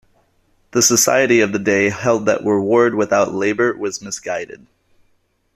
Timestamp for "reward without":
2.43-3.33